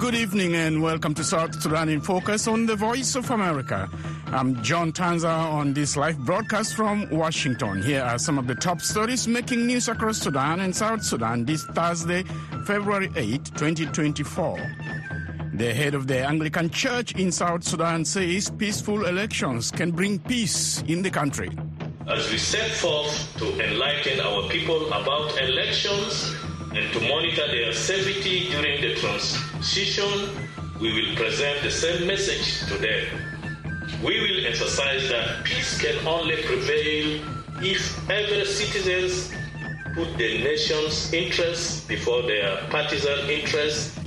[0.00, 3.88] Good evening and welcome to South Sudan in Focus on the Voice of America.
[4.32, 7.82] I'm John Tanza on this live broadcast from Washington.
[7.82, 11.64] Here are some of the top stories making news across Sudan and South Sudan this
[11.64, 12.24] Thursday,
[12.64, 14.56] February 8, 2024.
[15.60, 20.82] The head of the Anglican Church in South Sudan says peaceful elections can bring peace
[20.88, 21.50] in the country.
[22.08, 26.34] As we set forth to enlighten our people about elections
[26.72, 30.30] and to monitor their safety during the transition,
[30.80, 34.00] we will present the same message to them.
[34.02, 37.20] We will emphasize that peace can only prevail
[37.60, 39.36] if every citizen
[39.92, 43.99] put the nation's interests before their partisan interests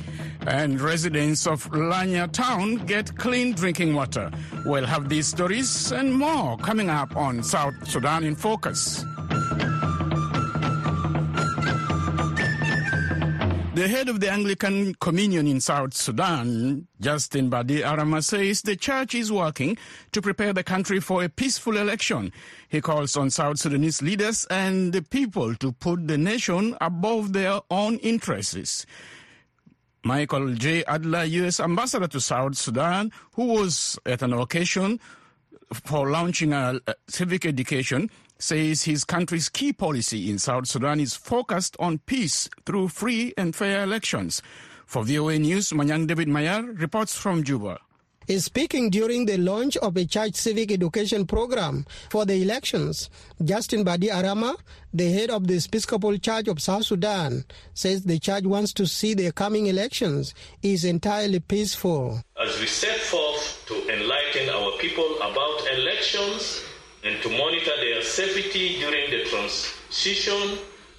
[0.45, 4.29] And residents of Lanya town get clean drinking water.
[4.66, 9.05] We'll have these stories and more coming up on South Sudan in Focus.
[13.75, 19.16] The head of the Anglican Communion in South Sudan, Justin Badi Arama, says the church
[19.16, 19.77] is working
[20.11, 22.31] to prepare the country for a peaceful election.
[22.69, 27.61] He calls on South Sudanese leaders and the people to put the nation above their
[27.71, 28.86] own interests.
[30.03, 30.83] Michael J.
[30.85, 31.59] Adler, U.S.
[31.59, 34.99] Ambassador to South Sudan, who was at an occasion
[35.71, 41.15] for launching a, a civic education, says his country's key policy in South Sudan is
[41.15, 44.41] focused on peace through free and fair elections.
[44.85, 47.79] For VOA News, Manyang David Mayar reports from Juba.
[48.27, 53.09] Is speaking during the launch of a church civic education program for the elections.
[53.43, 54.55] Justin Badi Arama,
[54.93, 59.13] the head of the Episcopal Church of South Sudan, says the church wants to see
[59.13, 62.21] the coming elections is entirely peaceful.
[62.41, 66.63] As we set forth to enlighten our people about elections
[67.03, 70.58] and to monitor their safety during the transition,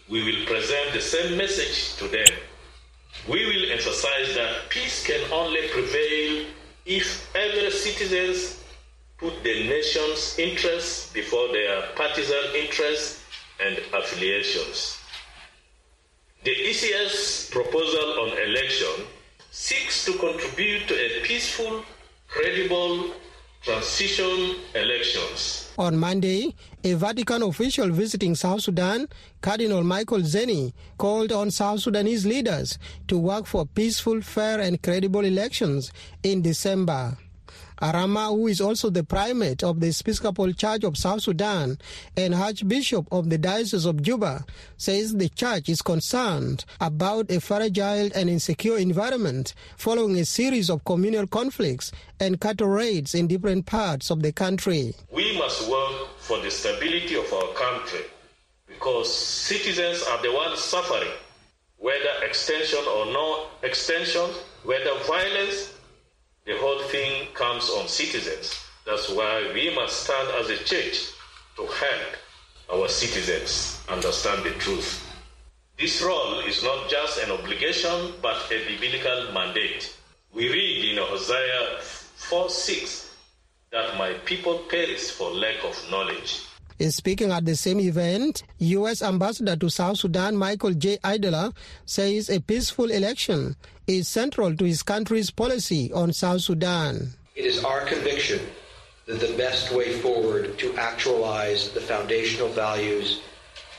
[0.09, 2.27] we will present the same message to them.
[3.29, 6.47] We will emphasize that peace can only prevail
[6.87, 8.63] if every citizens
[9.19, 13.23] put the nation's interests before their partisan interests
[13.65, 14.99] and affiliations.
[16.43, 19.07] The ECS proposal on election
[19.51, 21.85] seeks to contribute to a peaceful,
[22.29, 23.15] credible
[23.63, 25.64] transition elections.
[25.77, 26.55] On Monday,
[26.85, 29.09] a Vatican official visiting South Sudan,
[29.41, 35.25] Cardinal Michael Czerny, called on South Sudanese leaders to work for peaceful, fair, and credible
[35.25, 35.91] elections
[36.23, 37.19] in December.
[37.81, 41.79] Arama, who is also the primate of the Episcopal Church of South Sudan
[42.17, 44.45] and Archbishop of the Diocese of Juba,
[44.77, 50.85] says the church is concerned about a fragile and insecure environment following a series of
[50.85, 51.91] communal conflicts
[52.21, 54.95] and cattle raids in different parts of the country.
[55.11, 58.07] We must work for the stability of our country
[58.67, 61.13] because citizens are the ones suffering,
[61.77, 64.31] whether extension or no extension,
[64.63, 65.73] whether violence
[66.47, 68.55] the whole thing comes on citizens.
[68.85, 71.09] That's why we must stand as a church
[71.57, 72.17] to help
[72.73, 75.03] our citizens understand the truth.
[75.79, 79.97] This role is not just an obligation, but a biblical mandate.
[80.35, 83.17] We read in Hosea 4 6
[83.73, 86.43] that my people perish for lack of knowledge.
[86.81, 89.01] Speaking at the same event, U.S.
[89.01, 90.99] Ambassador to South Sudan Michael J.
[91.05, 91.53] Adler
[91.87, 93.55] says a peaceful election
[93.87, 97.11] is central to his country's policy on South Sudan.
[97.37, 98.41] It is our conviction
[99.07, 103.23] that the best way forward to actualize the foundational values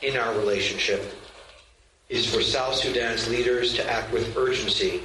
[0.02, 1.14] in our relationship
[2.10, 5.02] is for South Sudan's leaders to act with urgency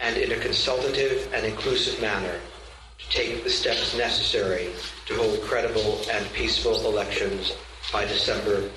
[0.00, 2.40] and in a consultative and inclusive manner
[2.98, 4.70] to take the steps necessary
[5.06, 7.54] to hold credible and peaceful elections
[7.92, 8.68] by December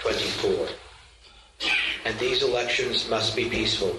[0.00, 0.68] 24.
[2.04, 3.98] And these elections must be peaceful.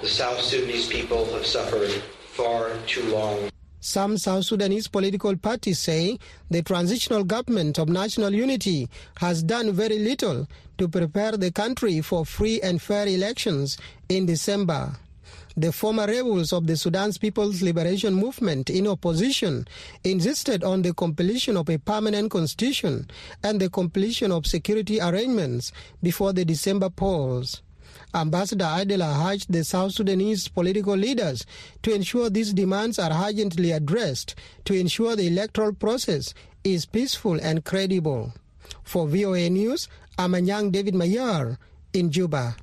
[0.00, 1.90] The South Sudanese people have suffered
[2.32, 3.50] far too long.
[3.80, 6.18] Some South Sudanese political parties say
[6.50, 8.88] the transitional government of national unity
[9.18, 10.48] has done very little
[10.78, 13.76] to prepare the country for free and fair elections
[14.08, 14.96] in December.
[15.56, 19.68] The former rebels of the Sudan's People's Liberation Movement in opposition
[20.02, 23.08] insisted on the completion of a permanent constitution
[23.40, 25.70] and the completion of security arrangements
[26.02, 27.62] before the December polls.
[28.12, 31.46] Ambassador Adler urged the South Sudanese political leaders
[31.82, 34.34] to ensure these demands are urgently addressed
[34.64, 36.34] to ensure the electoral process
[36.64, 38.32] is peaceful and credible.
[38.82, 41.58] For VOA News, young David Mayar
[41.92, 42.56] in Juba.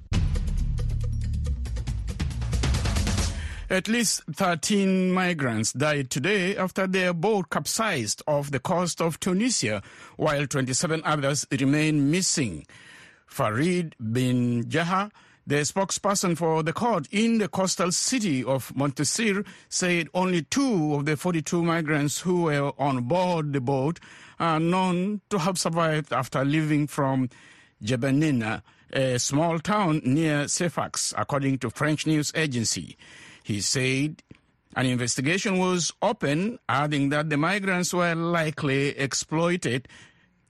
[3.72, 9.82] At least 13 migrants died today after their boat capsized off the coast of Tunisia,
[10.18, 12.66] while 27 others remain missing.
[13.26, 15.10] Farid bin Jaha,
[15.48, 21.06] the spokesperson for the court in the coastal city of Monastir, said only two of
[21.06, 24.02] the 42 migrants who were on board the boat
[24.38, 27.30] are known to have survived after leaving from
[27.82, 32.98] Jebeniana, a small town near Sfax, according to French news agency.
[33.52, 34.24] He said
[34.78, 39.90] an investigation was open, adding that the migrants were likely exploited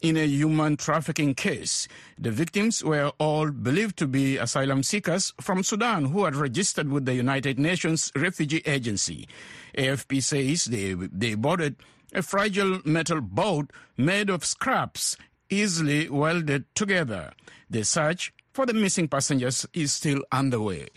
[0.04, 1.88] in a human trafficking case.
[2.20, 7.06] The victims were all believed to be asylum seekers from Sudan who had registered with
[7.06, 9.28] the United Nations Refugee Agency.
[9.76, 11.78] AFP says they, they boarded
[12.14, 15.18] a fragile metal boat made of scraps
[15.50, 17.34] easily welded together.
[17.68, 20.90] The search for the missing passengers is still underway.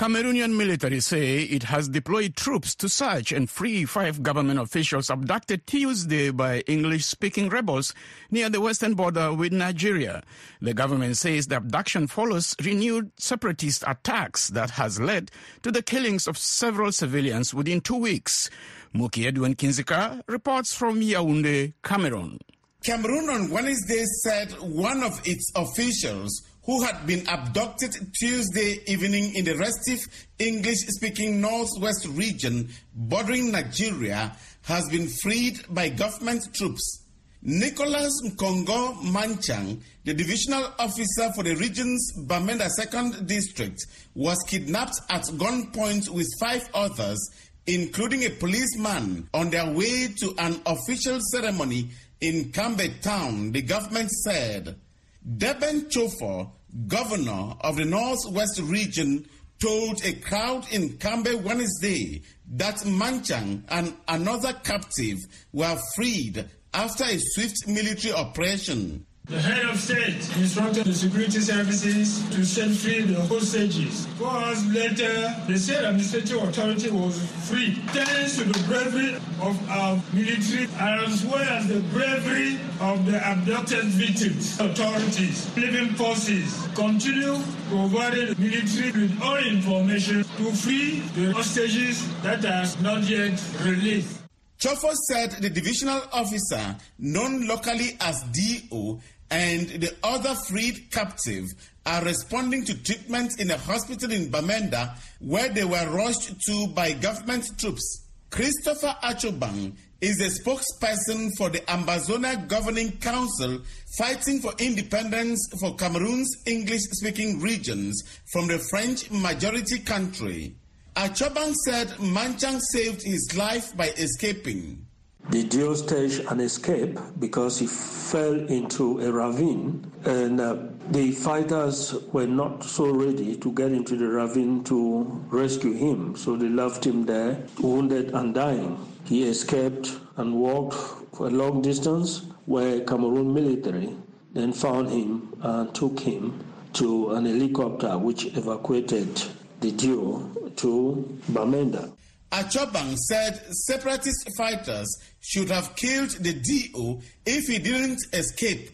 [0.00, 5.66] Cameroonian military say it has deployed troops to search and free five government officials abducted
[5.66, 7.92] Tuesday by English-speaking rebels
[8.30, 10.22] near the western border with Nigeria.
[10.62, 15.30] The government says the abduction follows renewed separatist attacks that has led
[15.64, 18.48] to the killings of several civilians within two weeks.
[18.94, 22.38] Moki Edwin Kindzeka reports from Yaoundé, Cameroon.
[22.82, 29.44] Cameroon on Wednesday said one of its officials who had been abducted Tuesday evening in
[29.44, 29.98] the restive
[30.38, 37.04] English speaking northwest region bordering Nigeria has been freed by government troops.
[37.42, 43.78] Nicholas Nkongo Manchang, the divisional officer for the region's Bamenda 2nd District,
[44.14, 47.18] was kidnapped at gunpoint with five others,
[47.66, 51.88] including a policeman, on their way to an official ceremony
[52.20, 54.76] in Nkambe town, the government said.
[55.26, 56.50] Deben Chofor,
[56.86, 59.26] governor of the Northwest region,
[59.60, 62.22] told a crowd in Nkambe Wednesday
[62.52, 65.18] that Manchang and another captive
[65.52, 69.06] were freed after a swift military operation.
[69.30, 74.06] The head of state instructed the security services to set free the hostages.
[74.18, 77.16] Four hours later, the state administrative authority was
[77.46, 83.22] free, thanks to the bravery of our military as well as the bravery of the
[83.22, 84.58] abducted victims.
[84.58, 87.38] Authorities, living forces continue
[87.68, 94.16] providing the military with all information to free the hostages that are not yet released.
[94.60, 99.00] Chofo said the divisional officer, known locally as DO,
[99.30, 101.44] and the other freed captive
[101.86, 106.92] are responding to treatment in a hospital in Bamenda where they were rushed to by
[106.92, 108.06] government troops.
[108.30, 113.60] Christopher Achobang is a spokesperson for the Ambazonia Governing Council
[113.98, 118.02] fighting for independence for Cameroon's English speaking regions
[118.32, 120.54] from the French majority country.
[120.96, 124.86] Achobang said Manchang saved his life by escaping.
[125.28, 130.56] The DO staged an escape because he fell into a ravine, and uh,
[130.90, 136.36] the fighters were not so ready to get into the ravine to rescue him, so
[136.36, 138.76] they left him there, wounded and dying.
[139.04, 140.74] He escaped and walked
[141.14, 143.94] for a long distance, where Cameroon military
[144.32, 146.42] then found him and took him
[146.72, 149.22] to an helicopter which evacuated
[149.60, 151.92] the DO to Bamenda.
[152.32, 154.88] Achobang said separatist fighters
[155.20, 158.70] should have killed the DO if he didn't escape.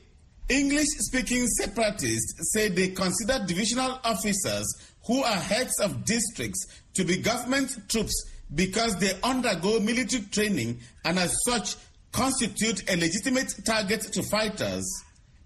[0.48, 4.66] English speaking separatists say they consider divisional officers
[5.06, 8.14] who are heads of districts to be government troops
[8.54, 11.76] because they undergo military training and as such
[12.12, 14.86] constitute a legitimate target to fighters.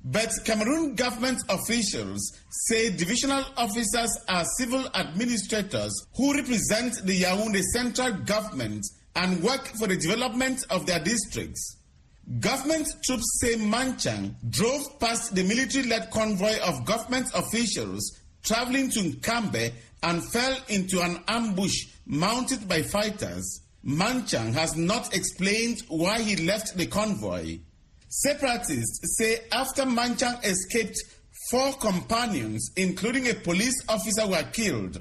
[0.04, 2.32] But Cameroon government officials
[2.68, 8.84] say divisional officers are civil administrators who represent the Yaoundé central government
[9.16, 11.76] and work for the development of their districts.
[12.38, 19.00] Government troops say Manchang drove past the military led convoy of government officials traveling to
[19.00, 23.60] Nkambe and fell into an ambush mounted by fighters.
[23.84, 27.58] Manchang has not explained why he left the convoy.
[28.12, 30.98] Separatists say after Manchang escaped,
[31.48, 35.00] four companions, including a police officer, were killed.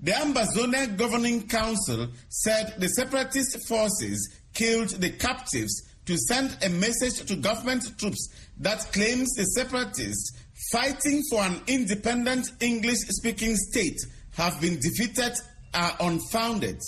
[0.00, 7.24] The Ambazonia Governing Council said the separatist forces killed the captives to send a message
[7.26, 10.32] to government troops that claims the separatists
[10.72, 13.98] fighting for an independent English speaking state
[14.32, 15.32] have been defeated
[15.74, 16.80] are unfounded.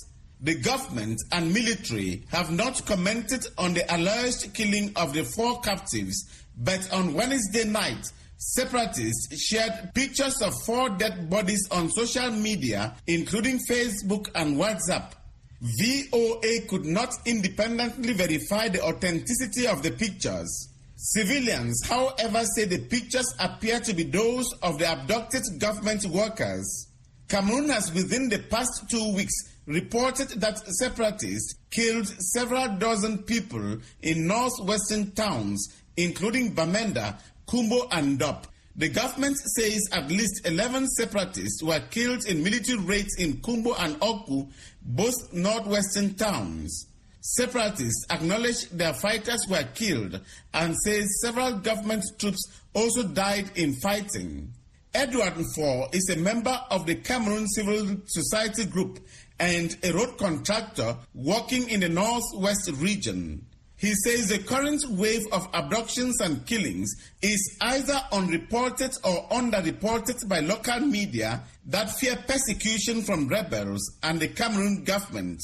[0.42, 6.25] The government and military have not commented on the alleged killing of the four captives,
[6.56, 13.61] but on Wednesday night, Separatists shared pictures of four dead bodies on social media, including
[13.68, 15.12] Facebook and WhatsApp.
[15.61, 20.70] VOA could not independently verify the authenticity of the pictures.
[20.97, 26.88] Civilians, however, say the pictures appear to be those of the abducted government workers.
[27.28, 29.35] Cameroon has within the past two weeks
[29.70, 38.44] reported that separatists killed several dozen people in northwestern towns, including Bamenda, Kumbo, and Ndop.
[38.76, 43.96] The government says at least 11 separatists were killed in military raids in Kumbo and
[44.02, 44.46] Oku,
[44.82, 46.86] both northwestern towns.
[47.20, 50.20] Separatists acknowledge their fighters were killed
[50.54, 52.42] and say several government troops
[52.74, 54.52] also died in fighting.
[54.92, 58.98] Edward Nfor is a member of the Cameroon Civil Society Group
[59.40, 63.44] and a road contractor working in the northwest region.
[63.76, 66.92] He says the current wave of abductions and killings
[67.23, 74.28] is either unreported or underreported by local media that fear persecution from rebels and the
[74.28, 75.40] Cameroon government.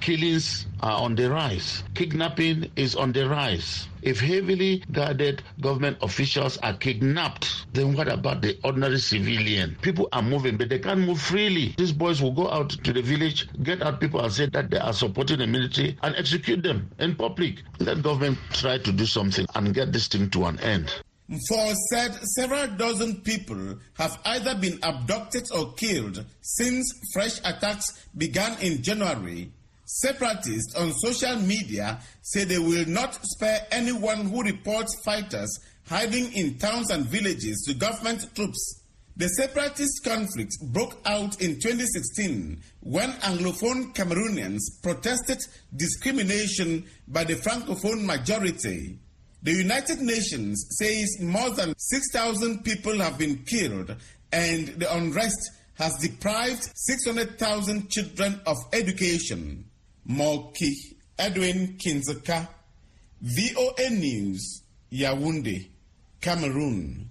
[0.00, 1.82] Killings are on the rise.
[1.94, 3.88] Kidnapping is on the rise.
[4.02, 9.76] If heavily guarded government officials are kidnapped, then what about the ordinary civilian?
[9.82, 11.74] People are moving, but they can't move freely.
[11.76, 14.78] These boys will go out to the village, get out people and say that they
[14.78, 17.62] are supporting the military and execute them in public.
[17.80, 20.92] Let government try to do something and get this thing to an end.
[21.28, 28.56] Nfor said several dozen people have either been abducted or killed since fresh attacks began
[28.60, 29.50] in January
[29.86, 36.58] Separatists on social media say they will not spare anyone who reports fighters hiding in
[36.58, 38.82] towns and villages to government troops.
[39.16, 45.38] The separatist conflict broke out in 2016 when Anglophone Cameroonians protested
[45.74, 48.98] discrimination by the Francophone majority.
[49.44, 53.94] The United Nations says more than 6,000 people have been killed
[54.32, 59.65] and the unrest has deprived 600,000 children of education.
[60.08, 62.46] Moki Edwin Kindzeka,
[63.20, 65.68] VOA News, Yaoundé,
[66.20, 67.10] Cameroon.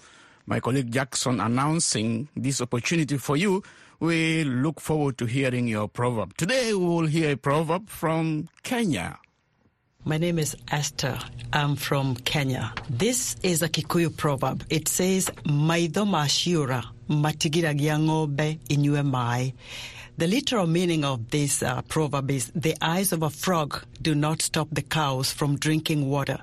[0.45, 3.61] my colleague Jackson announcing this opportunity for you,
[3.99, 6.37] we look forward to hearing your proverb.
[6.37, 9.19] Today we will hear a proverb from Kenya.
[10.05, 11.19] My name is Esther.
[11.51, 12.73] I'm from Kenya.
[12.89, 14.63] This is a Kikuyu proverb.
[14.69, 19.53] It says, Maitho mashiura, matigira ng'ombe inywe mai.
[20.15, 24.43] The literal meaning of this uh, proverb is the eyes of a frog do not
[24.43, 26.37] stop the cows from drinking water.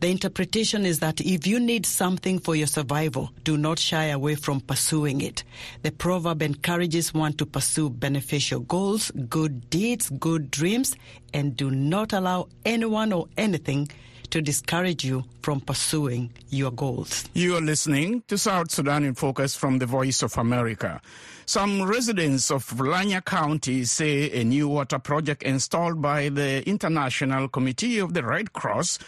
[0.00, 4.34] The interpretation is that if you need something for your survival, do not shy away
[4.36, 5.44] from pursuing it.
[5.82, 10.96] The proverb encourages one to pursue beneficial goals, good deeds, good dreams,
[11.34, 13.90] and do not allow anyone or anything
[14.32, 17.28] to discourage you from pursuing your goals.
[17.34, 21.02] You are listening to South Sudan in Focus from the Voice of America.
[21.44, 27.98] Some residents of Lanya County say a new water project installed by the International Committee
[27.98, 29.00] of the Red Cross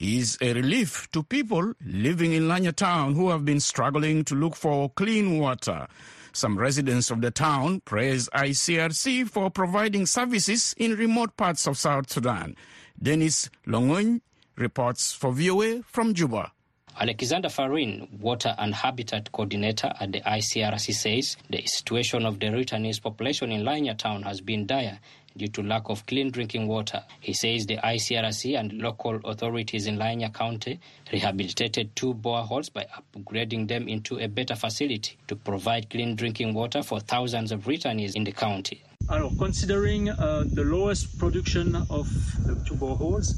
[0.00, 4.56] is a relief to people living in Lanya town who have been struggling to look
[4.56, 5.86] for clean water.
[6.32, 12.10] Some residents of the town praise ICRC for providing services in remote parts of South
[12.10, 12.56] Sudan.
[13.00, 14.22] Dennis Longon
[14.56, 16.52] reports for VOA from Juba.
[16.98, 23.02] Alexander Farin, Water and Habitat Coordinator at the ICRC, says the situation of the Ruternese
[23.02, 24.98] population in Lanya town has been dire
[25.36, 27.04] due to lack of clean drinking water.
[27.20, 30.80] He says the ICRC and local authorities in Lanya County
[31.12, 36.82] rehabilitated two boreholes by upgrading them into a better facility to provide clean drinking water
[36.82, 38.82] for thousands of returnees in the county.
[39.10, 42.08] Alors, considering uh, the lowest production of
[42.46, 43.34] the two boreholes,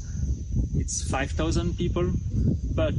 [0.75, 2.11] it's 5,000 people,
[2.75, 2.95] but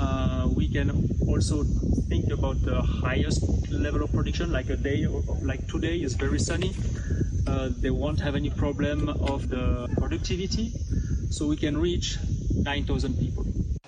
[0.00, 0.90] uh, we can
[1.26, 1.64] also
[2.08, 5.06] think about the highest level of production, like a day,
[5.42, 6.74] like today is very sunny.
[7.46, 10.72] Uh, they won't have any problem of the productivity,
[11.30, 12.18] so we can reach
[12.54, 13.43] 9,000 people.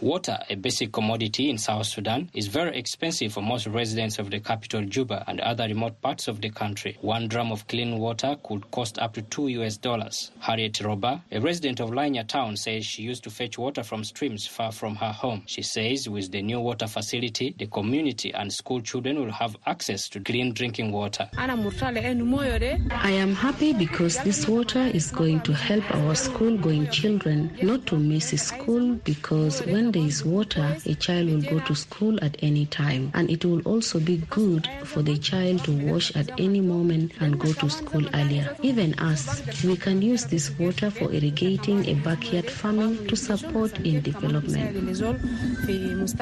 [0.07, 4.39] Water, a basic commodity in South Sudan, is very expensive for most residents of the
[4.39, 6.97] capital Juba and other remote parts of the country.
[7.01, 10.31] One drum of clean water could cost up to 2 US dollars.
[10.39, 14.47] Harriet Roba, a resident of Lanya town, says she used to fetch water from streams
[14.47, 15.43] far from her home.
[15.47, 20.09] She says with the new water facility, the community and school children will have access
[20.11, 21.29] to clean drinking water.
[21.37, 21.47] I
[23.11, 27.99] am happy because this water is going to help our school going children not to
[27.99, 32.67] miss school because when there is water, a child will go to school at any
[32.67, 33.11] time.
[33.15, 37.41] And it will also be good for the child to wash at any moment and
[37.41, 38.55] go to school earlier.
[38.61, 44.03] Even us, we can use this water for irrigating a backyard farming to support in
[44.03, 44.77] development.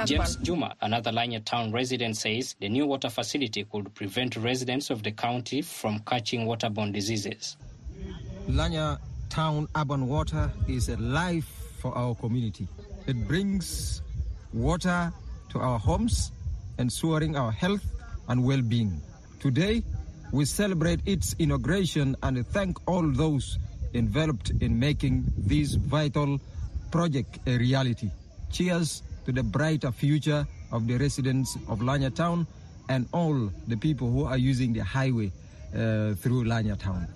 [0.07, 5.03] James Juma, another Lanya town resident, says the new water facility could prevent residents of
[5.03, 7.57] the county from catching waterborne diseases.
[8.49, 11.49] Lanya town urban water is a life
[11.81, 12.69] for our community.
[13.07, 14.01] It brings
[14.53, 15.13] water
[15.51, 16.33] to our homes,
[16.79, 17.85] ensuring our health
[18.29, 19.01] and well being.
[19.41, 19.83] Today,
[20.33, 23.59] we celebrate its inauguration and thank all those
[23.93, 26.41] involved in making this vital
[26.91, 28.11] project a reality.
[28.51, 32.47] Cheers to the brighter future of the residents of Lanya Town
[32.89, 35.31] and all the people who are using the highway
[35.75, 37.07] uh, through Lanya Town.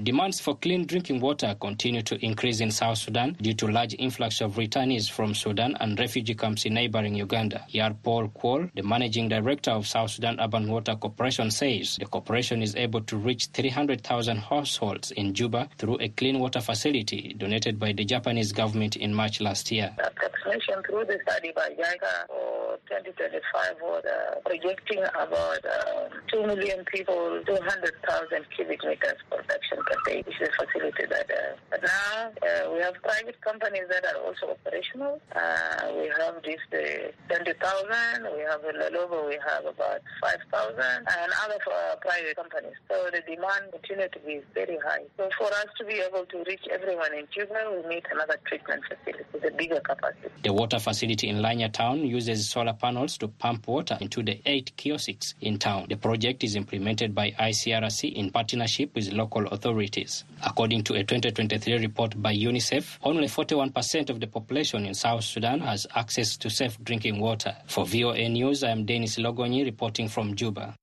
[0.00, 4.40] Demands for clean drinking water continue to increase in South Sudan due to large influx
[4.40, 7.64] of returnees from Sudan and refugee camps in neighboring Uganda.
[7.68, 12.62] Yar Paul Kwol, the managing director of South Sudan Urban Water Corporation, says the corporation
[12.62, 17.92] is able to reach 300,000 households in Juba through a clean water facility donated by
[17.92, 19.94] the Japanese government in March last year.
[19.98, 26.84] Approximation through the study by JICA for 2025 was uh, projecting about uh, 2 million
[26.92, 32.80] people, 200,000 cubic meters production which is a facility that, uh, but now uh, we
[32.80, 35.20] have private companies that are also operational.
[35.34, 41.32] Uh, we have this uh, 20,000, we have in Lalobo, we have about 5,000, and
[41.44, 42.74] other uh, private companies.
[42.88, 45.04] So the demand continues to be very high.
[45.16, 48.82] So for us to be able to reach everyone in Juba, we need another treatment
[48.88, 50.28] facility with a bigger capacity.
[50.44, 54.76] The water facility in Lanya town uses solar panels to pump water into the eight
[54.76, 55.86] kiosks in town.
[55.88, 59.71] The project is implemented by ICRC in partnership with local authorities.
[60.44, 65.60] According to a 2023 report by UNICEF, only 41% of the population in South Sudan
[65.60, 67.56] has access to safe drinking water.
[67.66, 70.74] For VOA News, I am Dennis Logonyi reporting from Juba.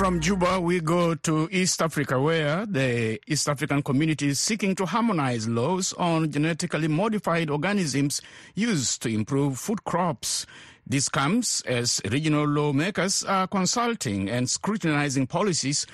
[0.00, 4.86] From Juba, we go to East Africa, where the East African community is seeking to
[4.86, 8.22] harmonize laws on genetically modified organisms
[8.54, 10.46] used to improve food crops.
[10.90, 15.86] This comes as regional lawmakers are consulting and scrutinizing policies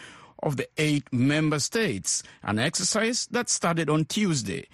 [0.43, 4.67] of the eight member states, an exercise that started on Tuesday.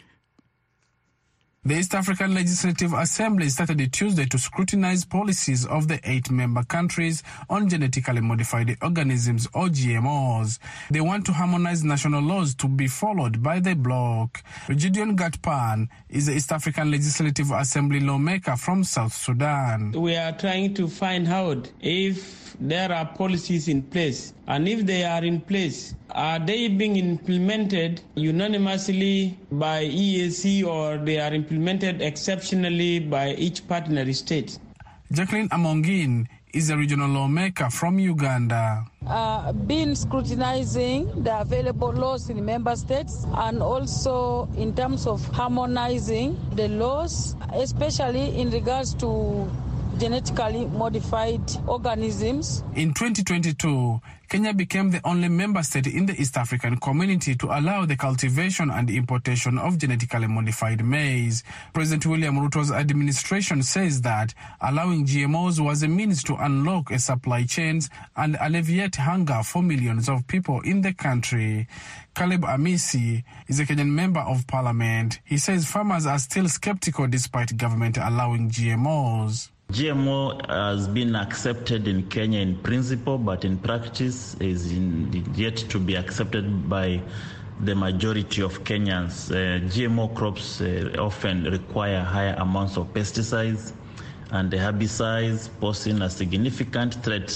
[1.64, 7.22] The East African Legislative Assembly started Tuesday to scrutinize policies of the eight member countries
[7.48, 10.58] on genetically modified organisms or GMOs.
[10.90, 14.42] They want to harmonize national laws to be followed by the bloc.
[14.76, 19.92] Gideon Gatpan is the East African Legislative Assembly lawmaker from South Sudan.
[19.92, 25.04] We are trying to find out if there are policies in place and if they
[25.04, 32.98] are in place, are they being implemented unanimously by EAC or they are implemented exceptionally
[33.00, 34.58] by each partner state.
[35.12, 38.84] Jacqueline Amongin is a regional lawmaker from Uganda.
[39.06, 46.38] Uh, been scrutinizing the available laws in member states and also in terms of harmonizing
[46.54, 49.50] the laws, especially in regards to
[49.98, 52.64] genetically modified organisms.
[52.74, 57.84] In 2022, Kenya became the only member state in the East African community to allow
[57.84, 61.44] the cultivation and importation of genetically modified maize.
[61.74, 67.44] President William Ruto's administration says that allowing GMOs was a means to unlock a supply
[67.44, 71.68] chains and alleviate hunger for millions of people in the country.
[72.14, 75.20] Caleb Amisi is a Kenyan member of parliament.
[75.24, 79.51] He says farmers are still skeptical despite government allowing GMOs.
[79.72, 85.78] GMO has been accepted in Kenya in principle, but in practice is in, yet to
[85.78, 87.00] be accepted by
[87.60, 89.30] the majority of Kenyans.
[89.30, 93.72] Uh, GMO crops uh, often require higher amounts of pesticides
[94.30, 97.28] and herbicides, posing a significant threat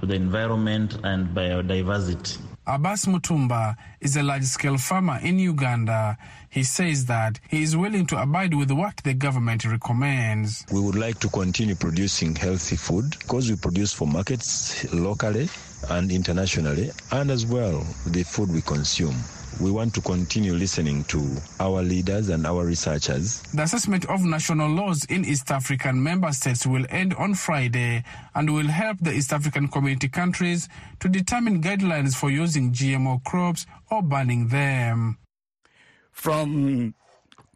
[0.00, 2.49] to the environment and biodiversity.
[2.70, 6.16] Abbas Mutumba is a large scale farmer in Uganda.
[6.50, 10.64] He says that he is willing to abide with what the government recommends.
[10.72, 15.48] We would like to continue producing healthy food because we produce for markets locally
[15.88, 19.16] and internationally, and as well the food we consume.
[19.60, 23.42] We want to continue listening to our leaders and our researchers.
[23.52, 28.02] The assessment of national laws in East African member states will end on Friday
[28.34, 30.66] and will help the East African community countries
[31.00, 35.18] to determine guidelines for using GMO crops or banning them.
[36.12, 36.94] From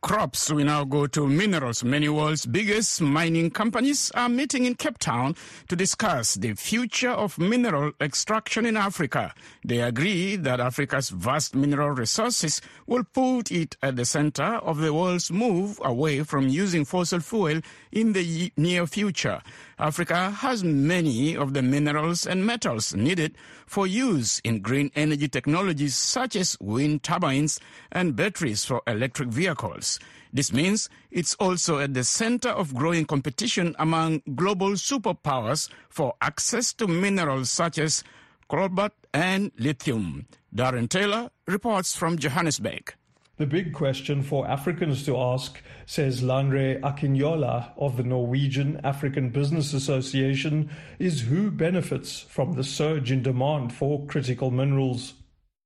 [0.04, 1.82] crops, we now go to minerals.
[1.82, 5.34] Many world's biggest mining companies are meeting in Cape Town
[5.68, 9.32] to discuss the future of mineral extraction in Africa.
[9.64, 14.92] They agree that Africa's vast mineral resources will put it at the center of the
[14.92, 19.40] world's move away from using fossil fuel in the near future.
[19.84, 25.94] Africa has many of the minerals and metals needed for use in green energy technologies
[25.94, 27.60] such as wind turbines
[27.92, 30.00] and batteries for electric vehicles.
[30.32, 36.72] This means it's also at the center of growing competition among global superpowers for access
[36.80, 38.02] to minerals such as
[38.48, 40.24] cobalt and lithium.
[40.56, 42.94] Darren Taylor reports from Johannesburg.
[43.36, 49.74] The big question for Africans to ask, says Landre Akinyola of the Norwegian African Business
[49.74, 50.70] Association,
[51.00, 55.14] is who benefits from the surge in demand for critical minerals.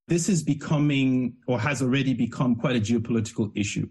[0.07, 3.87] This is becoming, or has already become, quite a geopolitical issue.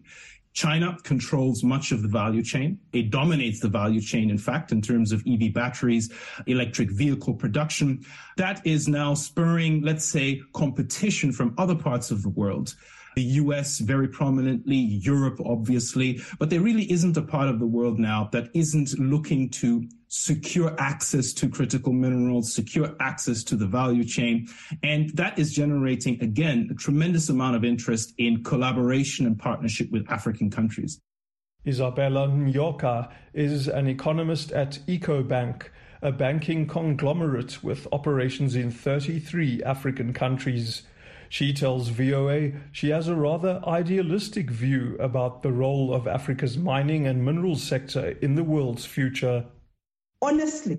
[0.55, 2.81] China controls much of the value chain.
[2.93, 6.12] It dominates the value chain, in fact, in terms of EV batteries,
[6.49, 8.05] electric vehicle production.
[8.38, 12.75] That is now spurring, let's say, competition from other parts of the world
[13.14, 17.99] the US very prominently, Europe obviously, but there really isn't a part of the world
[17.99, 24.05] now that isn't looking to secure access to critical minerals, secure access to the value
[24.05, 24.49] chain.
[24.83, 30.11] And that is generating, again, a tremendous amount of interest in collaboration and partnership with
[30.11, 31.01] African countries.
[31.66, 35.64] Isabella Nyoka is an economist at EcoBank,
[36.01, 40.83] a banking conglomerate with operations in 33 African countries.
[41.29, 47.07] She tells VOA she has a rather idealistic view about the role of Africa's mining
[47.07, 49.45] and minerals sector in the world's future.
[50.23, 50.79] Honestly,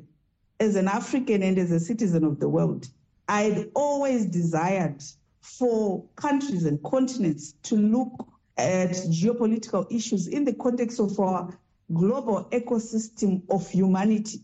[0.59, 2.88] as an African and as a citizen of the world,
[3.27, 5.03] I'd always desired
[5.41, 11.57] for countries and continents to look at geopolitical issues in the context of our
[11.93, 14.39] global ecosystem of humanity.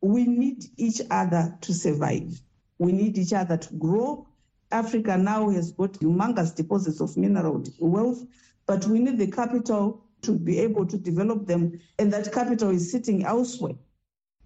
[0.00, 2.40] We need each other to survive.
[2.78, 4.26] We need each other to grow
[4.72, 8.24] Africa now has got humongous deposits of mineral wealth,
[8.66, 12.90] but we need the capital to be able to develop them, and that capital is
[12.90, 13.74] sitting elsewhere.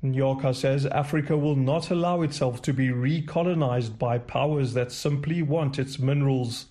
[0.03, 5.79] Nyoka says Africa will not allow itself to be recolonized by powers that simply want
[5.79, 6.67] its minerals.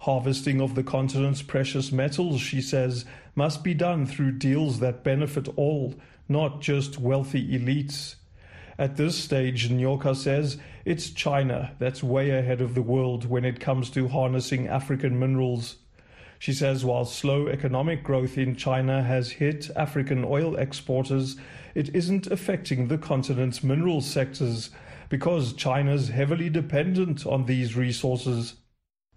[0.00, 5.48] Harvesting of the continent's precious metals, she says, must be done through deals that benefit
[5.56, 5.94] all,
[6.28, 8.14] not just wealthy elites.
[8.80, 13.58] At this stage, Nyoka says it's China that's way ahead of the world when it
[13.58, 15.76] comes to harnessing African minerals.
[16.38, 21.36] She says while slow economic growth in China has hit African oil exporters,
[21.74, 24.70] it isn't affecting the continent's mineral sectors
[25.08, 28.54] because China's heavily dependent on these resources.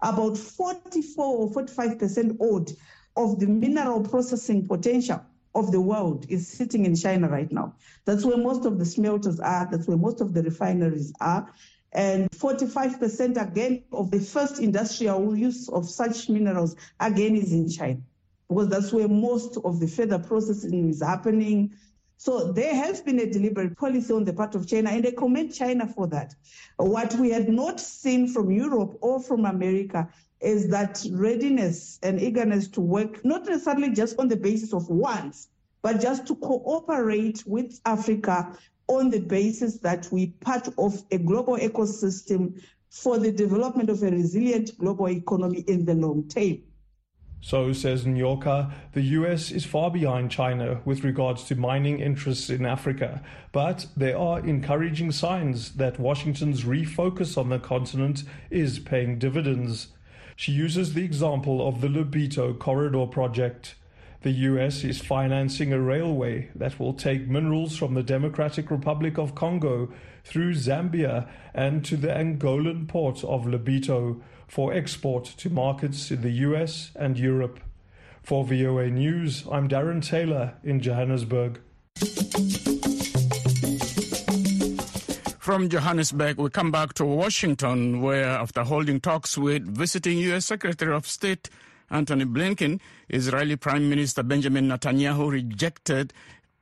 [0.02, 2.72] About 44 or 45% odd
[3.16, 7.74] of the mineral processing potential of the world is sitting in China right now.
[8.04, 11.52] That's where most of the smelters are, that's where most of the refineries are.
[11.92, 18.00] And 45% again of the first industrial use of such minerals again is in China
[18.48, 21.72] because that's where most of the further processing is happening.
[22.18, 25.54] So there has been a deliberate policy on the part of China, and I commend
[25.54, 26.34] China for that.
[26.76, 30.08] What we had not seen from Europe or from America
[30.42, 35.48] is that readiness and eagerness to work, not necessarily just on the basis of wants,
[35.82, 38.56] but just to cooperate with Africa
[38.88, 44.10] on the basis that we part of a global ecosystem for the development of a
[44.10, 46.58] resilient global economy in the long term.
[47.44, 52.64] So, says Nyoka, the US is far behind China with regards to mining interests in
[52.64, 59.88] Africa, but there are encouraging signs that Washington's refocus on the continent is paying dividends.
[60.36, 63.74] She uses the example of the Lobito Corridor project.
[64.22, 69.34] The US is financing a railway that will take minerals from the Democratic Republic of
[69.34, 69.92] Congo
[70.24, 76.30] through Zambia and to the Angolan port of Lobito for export to markets in the
[76.30, 77.58] US and Europe.
[78.22, 81.60] For VOA News, I'm Darren Taylor in Johannesburg.
[85.42, 90.46] From Johannesburg, we come back to Washington, where after holding talks with visiting U.S.
[90.46, 91.50] Secretary of State
[91.90, 92.78] Antony Blinken,
[93.08, 96.12] Israeli Prime Minister Benjamin Netanyahu rejected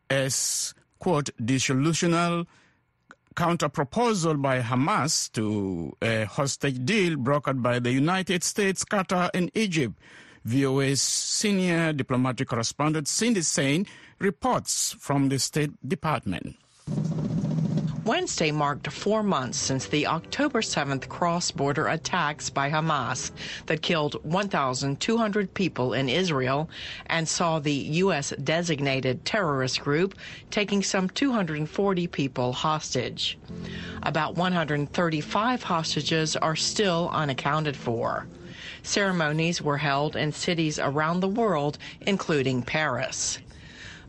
[0.08, 2.46] as, quote, dissolutional
[3.36, 9.92] counterproposal by Hamas to a hostage deal brokered by the United States, Qatar, and Egypt.
[10.46, 13.86] VOA's senior diplomatic correspondent Cindy Saine
[14.18, 16.56] reports from the State Department.
[18.10, 23.30] Wednesday marked four months since the October 7th cross border attacks by Hamas
[23.66, 26.68] that killed 1,200 people in Israel
[27.06, 28.34] and saw the U.S.
[28.42, 30.16] designated terrorist group
[30.50, 33.38] taking some 240 people hostage.
[34.02, 38.26] About 135 hostages are still unaccounted for.
[38.82, 43.38] Ceremonies were held in cities around the world, including Paris.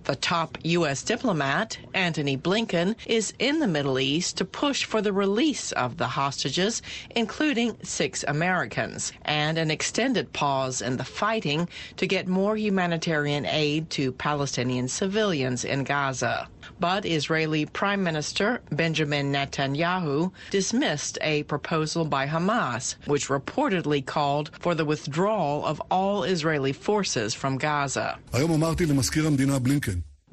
[0.06, 1.04] The top U.S.
[1.04, 6.08] diplomat, Antony Blinken, is in the Middle East to push for the release of the
[6.08, 6.82] hostages,
[7.16, 13.92] including six Americans, and an extended pause in the fighting to get more humanitarian aid
[13.92, 16.50] to Palestinian civilians in Gaza.
[16.80, 24.76] But Israeli Prime Minister Benjamin Netanyahu dismissed a proposal by Hamas, which reportedly called for
[24.76, 28.18] the withdrawal of all Israeli forces from Gaza.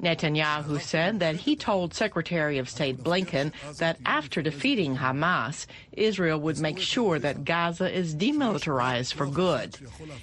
[0.01, 6.59] Netanyahu said that he told Secretary of State Blinken that after defeating Hamas, Israel would
[6.59, 9.77] make sure that Gaza is demilitarized for good.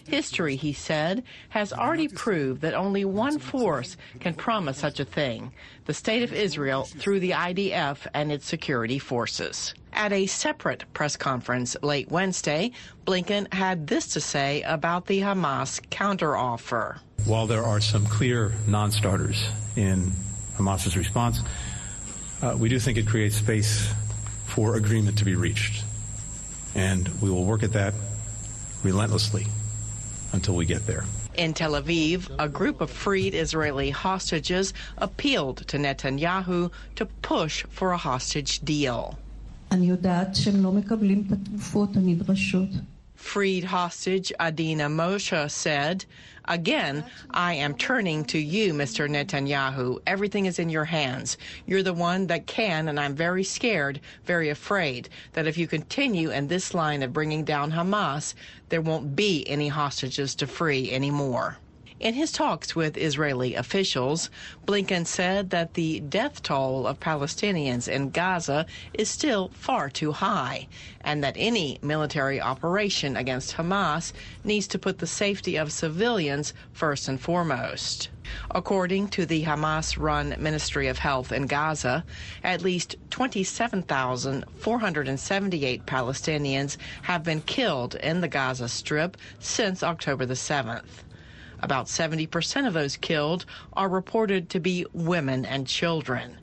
[0.07, 5.53] History, he said, has already proved that only one force can promise such a thing
[5.85, 9.75] the State of Israel through the IDF and its security forces.
[9.96, 12.72] At a separate press conference late Wednesday,
[13.06, 16.98] Blinken had this to say about the Hamas counteroffer.
[17.24, 20.12] While there are some clear non starters in
[20.59, 21.40] Hamas's response,
[22.42, 23.90] uh, we do think it creates space
[24.44, 25.82] for agreement to be reached.
[26.74, 27.94] And we will work at that
[28.82, 29.46] relentlessly
[30.32, 31.04] until we get there.
[31.37, 37.92] In Tel Aviv, a group of freed Israeli hostages appealed to Netanyahu to push for
[37.92, 39.18] a hostage deal.
[43.15, 46.05] Freed hostage Adina Moshe said,
[46.47, 49.09] Again, I am turning to you, Mr.
[49.09, 49.99] Netanyahu.
[50.07, 51.37] Everything is in your hands.
[51.67, 56.31] You're the one that can, and I'm very scared, very afraid that if you continue
[56.31, 58.35] in this line of bringing down Hamas,
[58.69, 61.59] there won't be any hostages to free anymore.
[61.98, 64.28] In his talks with Israeli officials,
[64.66, 70.68] Blinken said that the death toll of Palestinians in Gaza is still far too high,
[71.00, 74.12] and that any military operation against Hamas
[74.44, 78.11] needs to put the safety of civilians first and foremost.
[78.50, 82.04] According to the Hamas run Ministry of Health in Gaza,
[82.44, 91.06] at least 27,478 Palestinians have been killed in the Gaza Strip since October the 7th.
[91.61, 96.38] About 70% of those killed are reported to be women and children.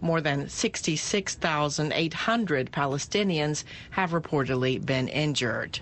[0.00, 5.80] More than 66,800 Palestinians have reportedly been injured.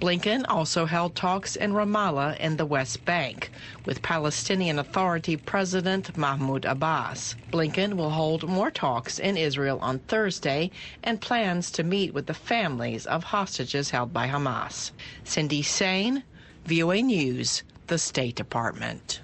[0.00, 3.50] Blinken also held talks in Ramallah in the West Bank
[3.84, 7.34] with Palestinian Authority President Mahmoud Abbas.
[7.50, 10.70] Blinken will hold more talks in Israel on Thursday
[11.02, 14.92] and plans to meet with the families of hostages held by Hamas.
[15.24, 16.22] Cindy Saine,
[16.66, 19.20] VOA News, the State Department.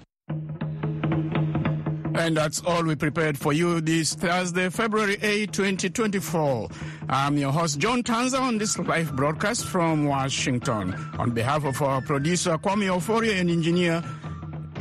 [2.15, 6.69] And that's all we prepared for you this Thursday, February 8, 2024.
[7.09, 10.93] I'm your host, John Tanza, on this live broadcast from Washington.
[11.17, 14.03] On behalf of our producer, Kwame Ofori, and engineer,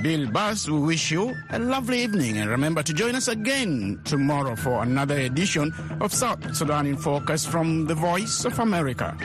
[0.03, 2.37] Bill Bass, we wish you a lovely evening.
[2.37, 7.47] And remember to join us again tomorrow for another edition of South Sudan in Focus
[7.47, 9.17] from the Voice of America.